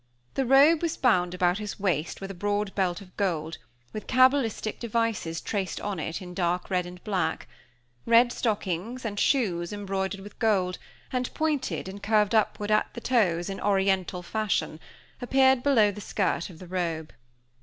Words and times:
The 0.33 0.47
robe 0.47 0.81
was 0.81 0.97
bound 0.97 1.35
about 1.35 1.59
his 1.59 1.79
waist 1.79 2.21
with 2.21 2.31
a 2.31 2.33
broad 2.33 2.73
belt 2.73 3.01
of 3.01 3.15
gold, 3.17 3.59
with 3.93 4.07
cabalistic 4.07 4.79
devices 4.79 5.39
traced 5.39 5.79
on 5.79 5.99
it 5.99 6.23
in 6.23 6.33
dark 6.33 6.71
red 6.71 6.87
and 6.87 7.03
black; 7.03 7.47
red 8.07 8.31
stockings, 8.31 9.05
and 9.05 9.19
shoes 9.19 9.71
embroidered 9.71 10.21
with 10.21 10.39
gold, 10.39 10.79
and 11.13 11.31
pointed 11.35 11.87
and 11.87 12.01
curved 12.01 12.33
upward 12.33 12.71
at 12.71 12.91
the 12.95 12.99
toes, 12.99 13.47
in 13.47 13.61
Oriental 13.61 14.23
fashion, 14.23 14.79
appeared 15.21 15.61
below 15.61 15.91
the 15.91 16.01
skirt 16.01 16.49
of 16.49 16.57
the 16.57 16.65
robe. 16.65 17.13